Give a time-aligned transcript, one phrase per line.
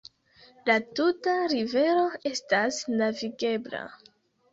[0.67, 3.83] La tuta rivero estas navigebla.